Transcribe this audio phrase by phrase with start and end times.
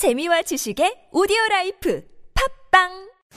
[0.00, 2.02] 재미와 지식의 오디오 life
[2.72, 2.88] 팟빵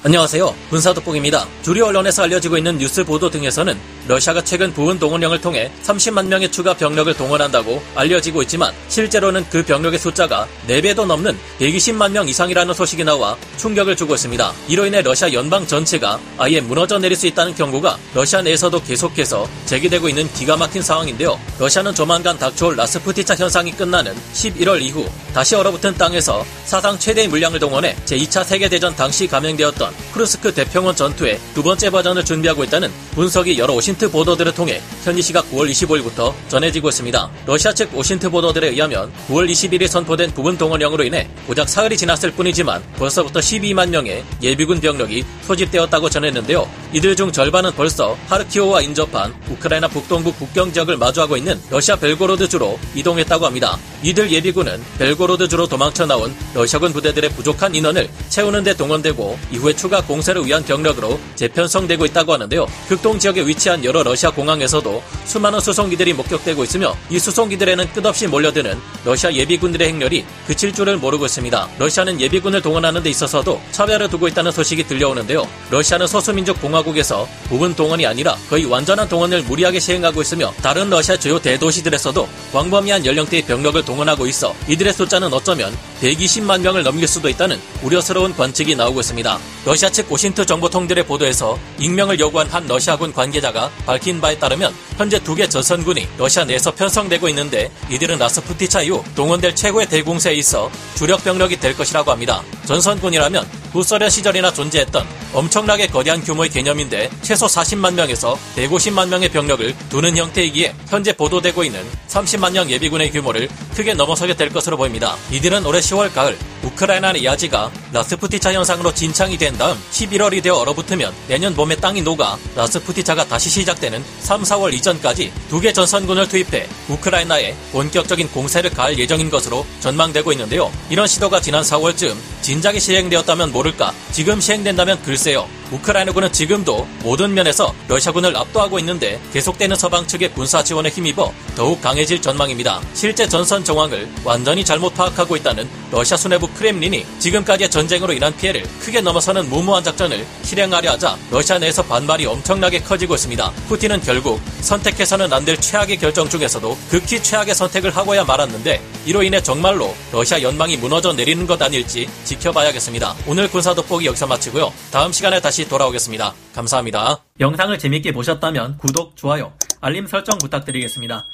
[0.05, 0.55] 안녕하세요.
[0.69, 1.45] 군사독본입니다.
[1.61, 3.75] 주류 언론에서 알려지고 있는 뉴스 보도 등에서는
[4.07, 9.97] 러시아가 최근 부분 동원령을 통해 30만 명의 추가 병력을 동원한다고 알려지고 있지만 실제로는 그 병력의
[9.97, 14.53] 숫자가 4배도 넘는 120만 명 이상이라는 소식이 나와 충격을 주고 있습니다.
[14.67, 20.09] 이로 인해 러시아 연방 전체가 아예 무너져 내릴 수 있다는 경고가 러시아 내에서도 계속해서 제기되고
[20.09, 21.39] 있는 기가 막힌 상황인데요.
[21.59, 27.95] 러시아는 조만간 닥쳐올 라스푸티차 현상이 끝나는 11월 이후 다시 얼어붙은 땅에서 사상 최대의 물량을 동원해
[28.05, 34.09] 제2차 세계대전 당시 감행되었던 쿠르스크 대평원 전투의 두 번째 버전을 준비하고 있다는 분석이 여러 OSINT
[34.09, 37.29] 보도들을 통해 현지 시각 9월 25일부터 전해지고 있습니다.
[37.45, 42.83] 러시아 측 OSINT 보도들에 의하면 9월 21일 선포된 부분 동원령으로 인해 고작 사흘이 지났을 뿐이지만
[42.97, 46.69] 벌써부터 12만 명의 예비군 병력이 소집되었다고 전했는데요.
[46.93, 52.79] 이들 중 절반은 벌써 하르키우와 인접한 우크라이나 북동부 국경 지역을 마주하고 있는 러시아 벨고로드 주로
[52.95, 53.77] 이동했다고 합니다.
[54.03, 60.01] 이들 예비군은 벨고로드 주로 도망쳐 나온 러시아군 부대들의 부족한 인원을 채우는 데 동원되고 이후에 추가
[60.01, 62.67] 공세를 위한 병력으로 재편성되고 있다고 하는데요.
[62.87, 69.31] 극동 지역에 위치한 여러 러시아 공항에서도 수많은 수송기들이 목격되고 있으며 이 수송기들에는 끝없이 몰려드는 러시아
[69.33, 71.69] 예비군들의 행렬이 그칠 줄을 모르고 있습니다.
[71.79, 75.47] 러시아는 예비군을 동원하는 데 있어서도 차별을 두고 있다는 소식이 들려오는데요.
[75.71, 81.39] 러시아는 소수민족 공화국에서 부분 동원이 아니라 거의 완전한 동원을 무리하게 시행하고 있으며 다른 러시아 주요
[81.39, 88.35] 대도시들에서도 광범위한 연령대의 병력을 동원하고 있어 이들의 숫자는 어쩌면 120만 명을 넘길 수도 있다는 우려스러운
[88.35, 89.39] 관측이 나오고 있습니다.
[89.65, 95.33] 러시아 측 오신트 정보통들의 보도에서 익명을 요구한 한 러시아군 관계자가 밝힌 바에 따르면 현재 두
[95.33, 101.59] 개 전선군이 러시아 내에서 편성되고 있는데 이들은 라스푸티차 이후 동원될 최고의 대공세에 있어 주력 병력이
[101.59, 102.43] 될 것이라고 합니다.
[102.65, 110.15] 전선군이라면 후소련 시절이나 존재했던 엄청나게 거대한 규모의 개념인데 최소 40만 명에서 150만 명의 병력을 두는
[110.15, 115.15] 형태이기에 현재 보도되고 있는 30만 명 예비군의 규모를 크게 넘어서게 될 것으로 보입니다.
[115.31, 121.53] 이들은 올해 10월 가을 우크라이나의 야지가 라스푸티차 현상으로 진창이 된 다음 11월이 되어 얼어붙으면 내년
[121.55, 128.29] 봄에 땅이 녹아 라스푸티차가 다시 시작되는 3, 4월 이전까지 두 개 전선군을 투입해 우크라이나에 본격적인
[128.31, 130.69] 공세를 가할 예정인 것으로 전망되고 있는데요.
[130.89, 135.47] 이런 시도가 지난 4월쯤 진작에 시행되었다면 모를까 지금 시행된다면 글쎄요.
[135.73, 142.21] 우크라이나군은 지금도 모든 면에서 러시아군을 압도하고 있는데 계속되는 서방 측의 군사 지원에 힘입어 더욱 강해질
[142.21, 142.81] 전망입니다.
[142.93, 149.01] 실제 전선 정황을 완전히 잘못 파악하고 있다는 러시아 수뇌부 크렘린이 지금까지의 전쟁으로 인한 피해를 크게
[149.01, 153.51] 넘어서는 무모한 작전을 실행하려 하자 러시아 내에서 반발이 엄청나게 커지고 있습니다.
[153.67, 159.41] 푸틴은 결국 선택해서는 안 될 최악의 결정 중에서도 극히 최악의 선택을 하고야 말았는데 이로 인해
[159.41, 163.15] 정말로 러시아 연방이 무너져 내리는 것 아닐지 지켜봐야겠습니다.
[163.27, 164.71] 오늘 군사 돋보기 여기서 마치고요.
[164.91, 166.33] 다음 시간에 다시 돌아오겠습니다.
[166.55, 167.19] 감사합니다.
[167.39, 171.25] 영상을 재밌게 보셨다면 구독, 좋아요, 알림 설정 부탁드리겠습니다.